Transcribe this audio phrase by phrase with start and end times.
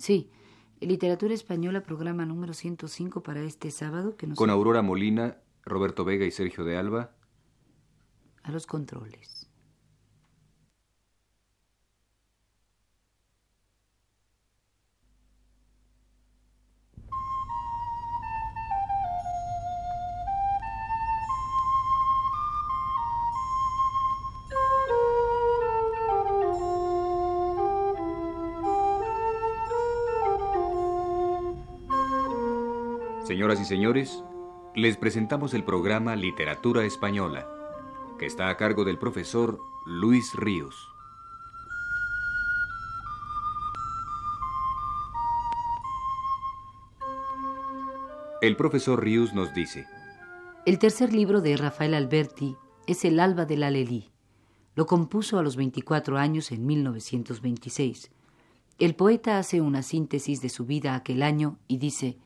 [0.00, 0.30] Sí,
[0.80, 4.16] Literatura Española, programa número 105 para este sábado.
[4.16, 4.38] Que nos...
[4.38, 7.12] Con Aurora Molina, Roberto Vega y Sergio de Alba.
[8.42, 9.49] A los controles.
[33.30, 34.24] Señoras y señores,
[34.74, 37.46] les presentamos el programa Literatura Española,
[38.18, 40.88] que está a cargo del profesor Luis Ríos.
[48.42, 49.86] El profesor Ríos nos dice,
[50.66, 52.56] El tercer libro de Rafael Alberti
[52.88, 54.10] es El alba de la Lelí.
[54.74, 58.10] Lo compuso a los 24 años en 1926.
[58.80, 62.16] El poeta hace una síntesis de su vida aquel año y dice,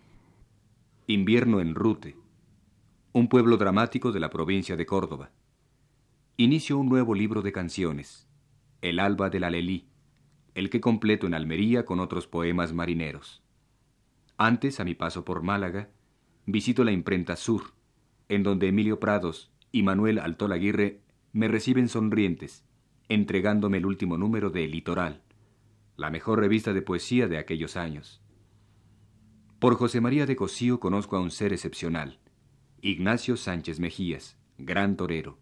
[1.07, 2.17] Invierno en Rute,
[3.13, 5.33] un pueblo dramático de la provincia de Córdoba.
[6.39, 8.27] Inicio un nuevo libro de canciones,
[8.81, 9.87] El alba del Alelí,
[10.55, 13.43] el que completo en Almería con otros poemas marineros.
[14.39, 15.91] Antes, a mi paso por Málaga,
[16.47, 17.75] visito la imprenta Sur,
[18.31, 21.03] en donde Emilio Prados y Manuel Altolaguirre
[21.35, 22.65] me reciben sonrientes,
[23.11, 25.21] entregándome el último número de Litoral,
[25.99, 28.24] la mejor revista de poesía de aquellos años.
[29.65, 32.19] Por José María de Cosío conozco a un ser excepcional,
[32.83, 35.39] Ignacio Sánchez Mejías, gran torero.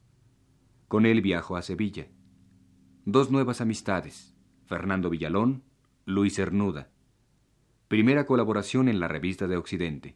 [0.87, 2.07] Con él viajo a Sevilla.
[3.05, 5.65] Dos nuevas amistades, Fernando Villalón,
[6.05, 6.89] Luis Cernuda.
[7.89, 10.15] Primera colaboración en la revista de Occidente.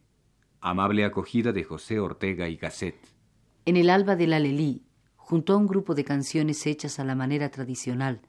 [0.60, 3.08] Amable acogida de José Ortega y Gasset.
[3.64, 4.84] En el alba del Alelí,
[5.16, 8.20] junto a un grupo de canciones hechas a la manera tradicional,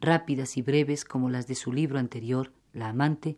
[0.00, 3.36] rápidas y breves como las de su libro anterior, La amante,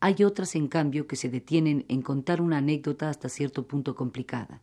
[0.00, 4.62] hay otras, en cambio, que se detienen en contar una anécdota hasta cierto punto complicada.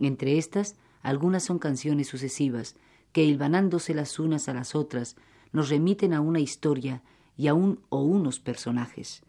[0.00, 2.76] Entre estas, algunas son canciones sucesivas,
[3.12, 5.16] que, hilvanándose las unas a las otras,
[5.52, 7.02] nos remiten a una historia
[7.36, 9.22] y a un o unos personajes.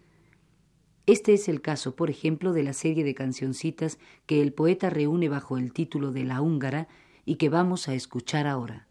[1.06, 5.30] Este es el caso, por ejemplo, de la serie de cancioncitas que el poeta reúne
[5.30, 6.88] bajo el título de La húngara
[7.26, 8.88] y que vamos a escuchar ahora.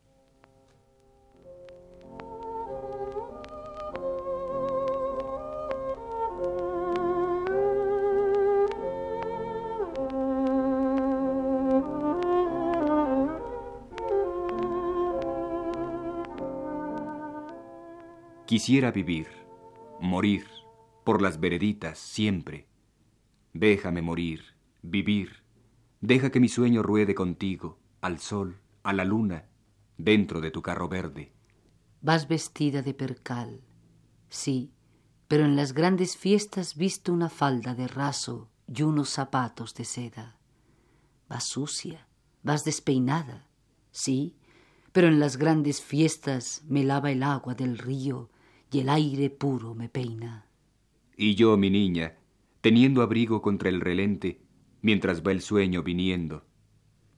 [18.50, 19.28] Quisiera vivir,
[20.00, 20.44] morir,
[21.04, 22.66] por las vereditas siempre.
[23.52, 24.42] Déjame morir,
[24.82, 25.44] vivir.
[26.00, 29.44] Deja que mi sueño ruede contigo, al sol, a la luna,
[29.98, 31.32] dentro de tu carro verde.
[32.02, 33.60] Vas vestida de percal,
[34.28, 34.72] sí,
[35.28, 40.40] pero en las grandes fiestas visto una falda de raso y unos zapatos de seda.
[41.28, 42.08] Vas sucia,
[42.42, 43.46] vas despeinada,
[43.92, 44.34] sí,
[44.90, 48.28] pero en las grandes fiestas me lava el agua del río
[48.70, 50.46] y el aire puro me peina.
[51.16, 52.16] Y yo, mi niña,
[52.60, 54.40] teniendo abrigo contra el relente,
[54.80, 56.44] mientras va el sueño viniendo.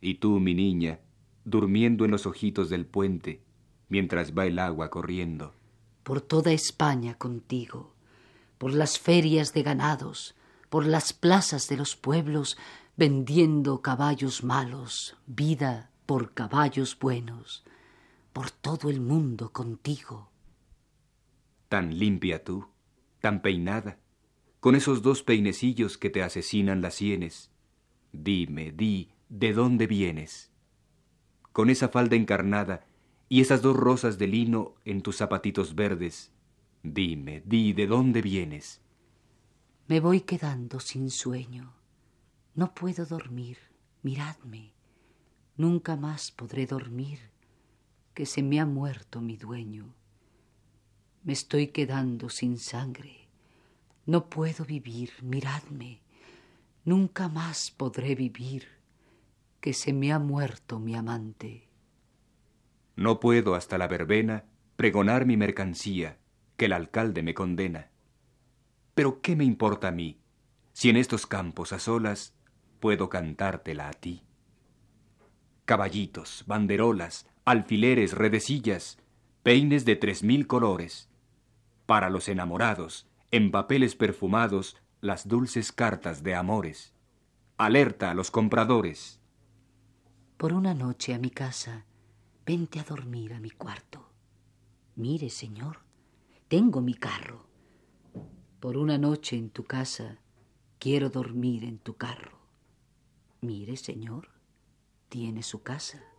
[0.01, 1.01] Y tú, mi niña,
[1.45, 3.43] durmiendo en los ojitos del puente,
[3.89, 5.55] mientras va el agua corriendo.
[6.03, 7.95] Por toda España contigo,
[8.59, 10.35] por las ferias de ganados,
[10.71, 12.57] por las plazas de los pueblos,
[12.97, 17.63] vendiendo caballos malos, vida por caballos buenos,
[18.33, 20.32] por todo el mundo contigo
[21.73, 22.67] tan limpia tú,
[23.23, 23.99] tan peinada,
[24.61, 27.51] con esos dos peinecillos que te asesinan las sienes.
[28.13, 30.51] Dime, di, ¿de dónde vienes?
[31.51, 32.85] Con esa falda encarnada
[33.31, 36.31] y esas dos rosas de lino en tus zapatitos verdes.
[36.83, 38.83] Dime, di, ¿de dónde vienes?
[39.89, 41.73] Me voy quedando sin sueño.
[42.55, 43.57] No puedo dormir.
[44.03, 44.75] Miradme.
[45.57, 47.19] Nunca más podré dormir,
[48.13, 49.95] que se me ha muerto mi dueño.
[51.25, 53.29] Me estoy quedando sin sangre.
[54.07, 56.01] No puedo vivir, miradme.
[56.85, 58.67] Nunca más podré vivir,
[59.61, 61.69] que se me ha muerto mi amante.
[62.97, 66.19] No puedo hasta la verbena pregonar mi mercancía,
[66.57, 67.91] que el alcalde me condena.
[68.97, 70.19] Pero ¿qué me importa a mí,
[70.73, 72.35] si en estos campos a solas
[72.81, 74.25] puedo cantártela a ti?
[75.67, 78.99] Caballitos, banderolas, alfileres, redecillas,
[79.45, 81.09] peines de tres mil colores,
[81.87, 86.95] para los enamorados, en papeles perfumados, las dulces cartas de amores.
[87.57, 89.21] Alerta a los compradores.
[90.37, 91.87] Por una noche a mi casa,
[92.45, 94.11] vente a dormir a mi cuarto.
[94.97, 95.81] Mire, señor,
[96.49, 97.47] tengo mi carro.
[98.61, 100.19] Por una noche en tu casa
[100.79, 102.39] quiero dormir en tu carro.
[103.41, 104.29] Mire, señor,
[105.09, 106.12] tiene su casa.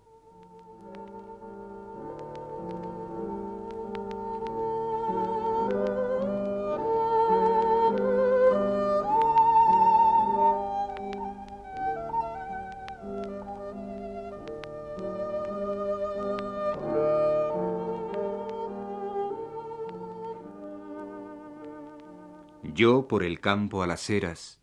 [22.74, 24.60] Yo por el campo a las eras,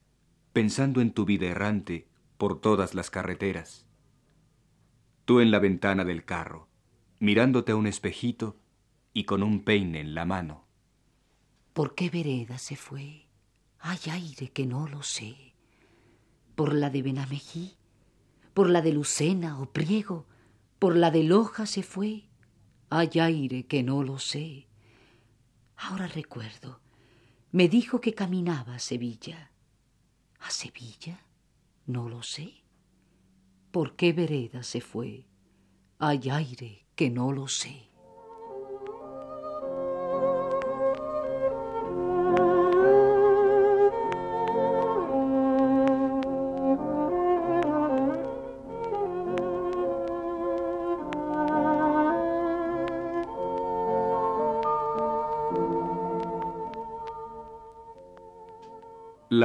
[0.52, 2.08] pensando en tu vida errante
[2.38, 3.86] por todas las carreteras.
[5.24, 6.66] Tú en la ventana del carro,
[7.20, 8.56] mirándote a un espejito
[9.12, 10.66] y con un peine en la mano.
[11.72, 13.28] ¿Por qué vereda se fue?
[13.78, 15.54] Hay aire que no lo sé.
[16.56, 17.76] ¿Por la de Benamejí?
[18.54, 20.26] ¿Por la de Lucena o Priego?
[20.80, 22.24] ¿Por la de Loja se fue?
[22.88, 24.66] Hay aire que no lo sé.
[25.76, 26.80] Ahora recuerdo
[27.52, 29.50] me dijo que caminaba a Sevilla.
[30.38, 31.26] ¿A Sevilla?
[31.87, 32.64] No lo sé.
[33.73, 35.26] ¿Por qué vereda se fue?
[35.99, 37.89] Hay aire que no lo sé.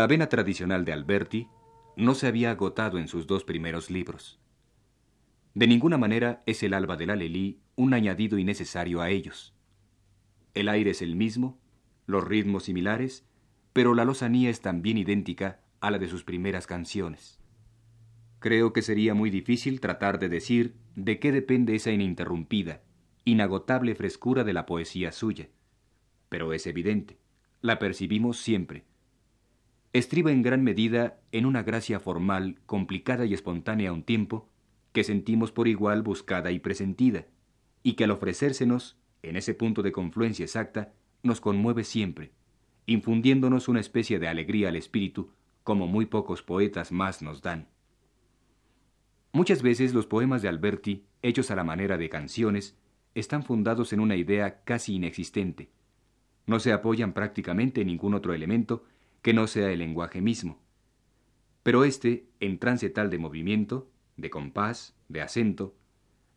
[0.05, 1.47] La vena tradicional de Alberti
[1.97, 4.39] no se había agotado en sus dos primeros libros.
[5.55, 9.55] De ninguna manera es el alba de la Lelí un añadido innecesario a ellos.
[10.53, 11.57] El aire es el mismo,
[12.05, 13.25] los ritmos similares,
[13.73, 17.39] pero la lozanía es también idéntica a la de sus primeras canciones.
[18.37, 22.83] Creo que sería muy difícil tratar de decir de qué depende esa ininterrumpida,
[23.23, 25.49] inagotable frescura de la poesía suya,
[26.29, 27.17] pero es evidente,
[27.61, 28.85] la percibimos siempre
[29.97, 34.49] estriba en gran medida en una gracia formal, complicada y espontánea a un tiempo,
[34.91, 37.27] que sentimos por igual buscada y presentida,
[37.81, 40.93] y que al ofrecérsenos, en ese punto de confluencia exacta,
[41.23, 42.33] nos conmueve siempre,
[42.85, 45.31] infundiéndonos una especie de alegría al espíritu,
[45.63, 47.69] como muy pocos poetas más nos dan.
[49.31, 52.77] Muchas veces los poemas de Alberti, hechos a la manera de canciones,
[53.13, 55.69] están fundados en una idea casi inexistente.
[56.47, 58.83] No se apoyan prácticamente en ningún otro elemento
[59.25, 60.61] que no sea el lenguaje mismo.
[61.63, 65.75] Pero éste, en trance tal de movimiento, de compás, de acento,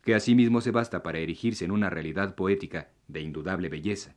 [0.01, 4.15] que asimismo se basta para erigirse en una realidad poética de indudable belleza.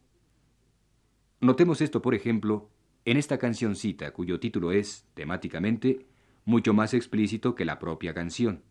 [1.39, 2.71] Notemos esto, por ejemplo,
[3.05, 6.07] en esta cancioncita cuyo título es, temáticamente,
[6.47, 8.63] mucho más explícito que la propia canción.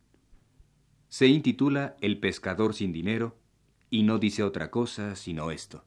[1.09, 3.37] Se intitula El pescador sin dinero
[3.91, 5.85] y no dice otra cosa sino esto.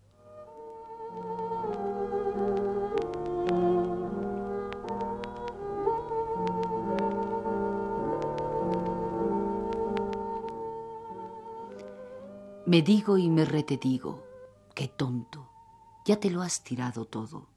[12.66, 14.24] Me digo y me retedigo,
[14.74, 15.50] qué tonto,
[16.06, 17.48] ya te lo has tirado todo,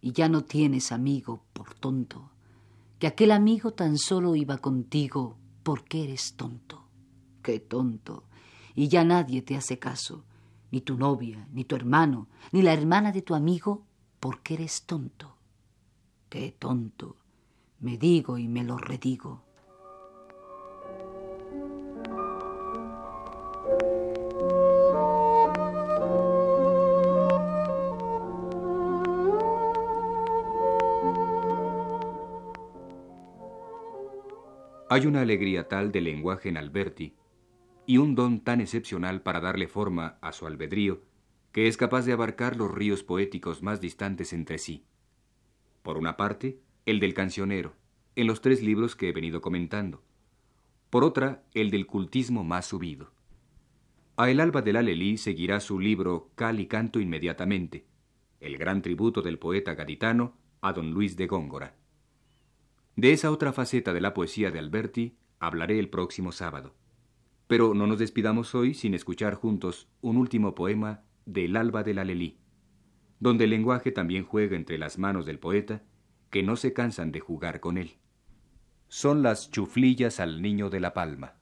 [0.00, 2.30] y ya no tienes amigo por tonto,
[3.00, 6.84] que aquel amigo tan solo iba contigo porque eres tonto,
[7.42, 8.22] qué tonto,
[8.76, 10.22] y ya nadie te hace caso,
[10.70, 13.86] ni tu novia, ni tu hermano, ni la hermana de tu amigo,
[14.20, 15.34] porque eres tonto,
[16.28, 17.16] qué tonto,
[17.80, 19.47] me digo y me lo redigo.
[34.98, 37.14] Hay una alegría tal de lenguaje en Alberti
[37.86, 41.02] y un don tan excepcional para darle forma a su albedrío
[41.52, 44.82] que es capaz de abarcar los ríos poéticos más distantes entre sí.
[45.84, 47.76] Por una parte, el del cancionero,
[48.16, 50.02] en los tres libros que he venido comentando.
[50.90, 53.12] Por otra, el del cultismo más subido.
[54.16, 57.86] A El Alba de la Lelí seguirá su libro Cal y Canto inmediatamente,
[58.40, 61.76] el gran tributo del poeta gaditano a don Luis de Góngora.
[62.98, 66.74] De esa otra faceta de la poesía de Alberti hablaré el próximo sábado.
[67.46, 72.04] Pero no nos despidamos hoy sin escuchar juntos un último poema del Alba de la
[72.04, 72.40] Lelí,
[73.20, 75.84] donde el lenguaje también juega entre las manos del poeta,
[76.30, 77.98] que no se cansan de jugar con él.
[78.88, 81.37] Son las chuflillas al niño de la palma.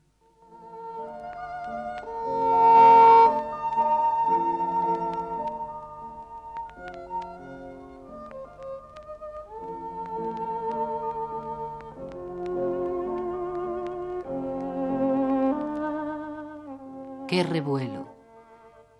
[17.36, 18.08] Qué revuelo,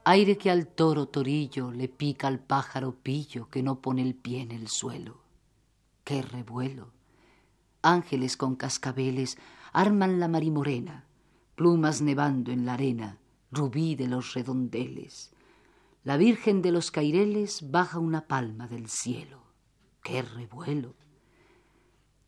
[0.05, 4.43] Aire que al toro torillo le pica al pájaro pillo que no pone el pie
[4.43, 5.23] en el suelo.
[6.05, 6.93] ¡Qué revuelo!
[7.81, 9.39] Ángeles con cascabeles
[9.73, 11.07] arman la marimorena,
[11.55, 13.17] plumas nevando en la arena,
[13.51, 15.33] rubí de los redondeles.
[16.05, 19.45] La Virgen de los Caireles baja una palma del cielo.
[20.03, 20.95] ¡Qué revuelo!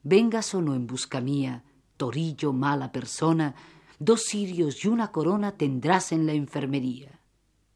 [0.02, 1.64] Vengas o no en busca mía,
[1.98, 3.54] torillo mala persona,
[3.98, 7.20] dos cirios y una corona tendrás en la enfermería.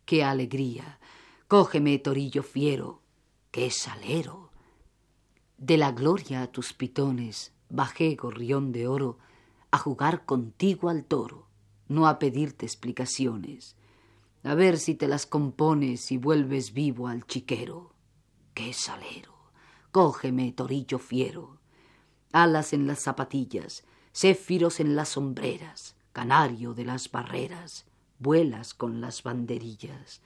[0.04, 0.98] ¡Qué alegría!
[1.48, 3.02] Cógeme, torillo fiero,
[3.50, 4.50] qué salero.
[5.58, 9.18] De la gloria a tus pitones bajé, gorrión de oro,
[9.70, 11.48] a jugar contigo al toro,
[11.88, 13.76] no a pedirte explicaciones,
[14.44, 17.94] a ver si te las compones y vuelves vivo al chiquero.
[18.54, 19.32] ¡Qué salero!
[19.90, 21.58] Cógeme, torillo fiero.
[22.32, 27.86] Alas en las zapatillas, céfiros en las sombreras, canario de las barreras,
[28.18, 30.20] vuelas con las banderillas.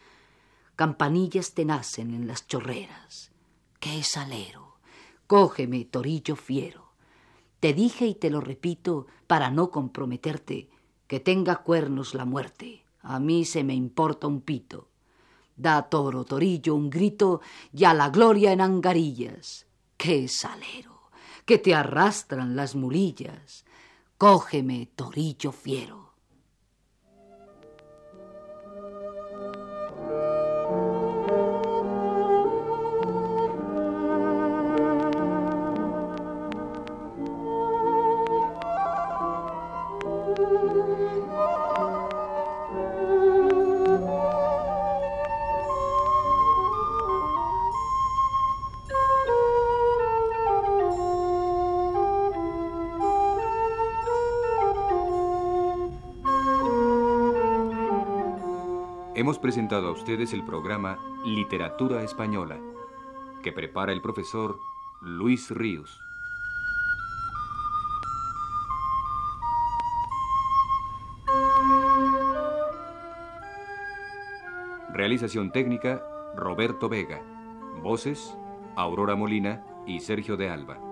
[0.75, 3.31] Campanillas te nacen en las chorreras.
[3.81, 4.76] ¡Qué salero!
[5.26, 6.93] Cógeme, torillo fiero.
[7.61, 10.69] Te dije y te lo repito para no comprometerte,
[11.07, 12.85] que tenga cuernos la muerte.
[13.00, 14.88] A mí se me importa un pito.
[15.57, 17.40] Da toro, torillo, un grito
[17.73, 19.66] y a la gloria en angarillas.
[19.97, 21.11] ¡Qué salero!
[21.45, 23.64] Que te arrastran las mulillas.
[24.18, 26.05] Cógeme, torillo fiero.
[59.26, 62.61] Hemos presentado a ustedes el programa Literatura Española,
[63.42, 64.61] que prepara el profesor
[65.00, 66.00] Luis Ríos.
[74.92, 76.06] Realización técnica,
[76.37, 77.21] Roberto Vega.
[77.83, 78.38] Voces,
[78.76, 80.86] Aurora Molina y Sergio de Alba.